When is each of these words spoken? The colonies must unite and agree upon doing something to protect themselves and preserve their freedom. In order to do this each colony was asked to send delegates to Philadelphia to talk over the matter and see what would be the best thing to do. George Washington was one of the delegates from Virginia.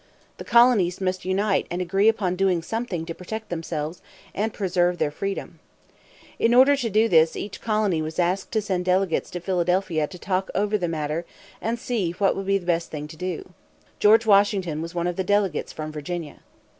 The 0.37 0.43
colonies 0.43 0.99
must 0.99 1.25
unite 1.25 1.67
and 1.69 1.79
agree 1.79 2.09
upon 2.09 2.35
doing 2.35 2.63
something 2.63 3.05
to 3.05 3.13
protect 3.13 3.49
themselves 3.49 4.01
and 4.33 4.51
preserve 4.51 4.97
their 4.97 5.11
freedom. 5.11 5.59
In 6.39 6.55
order 6.55 6.75
to 6.75 6.89
do 6.89 7.07
this 7.07 7.35
each 7.35 7.61
colony 7.61 8.01
was 8.01 8.17
asked 8.17 8.51
to 8.53 8.63
send 8.63 8.85
delegates 8.85 9.29
to 9.29 9.39
Philadelphia 9.39 10.07
to 10.07 10.17
talk 10.17 10.49
over 10.55 10.75
the 10.75 10.87
matter 10.87 11.23
and 11.61 11.77
see 11.77 12.13
what 12.13 12.35
would 12.35 12.47
be 12.47 12.57
the 12.57 12.65
best 12.65 12.89
thing 12.89 13.07
to 13.09 13.15
do. 13.15 13.51
George 13.99 14.25
Washington 14.25 14.81
was 14.81 14.95
one 14.95 15.05
of 15.05 15.17
the 15.17 15.23
delegates 15.23 15.71
from 15.71 15.91
Virginia. 15.91 16.37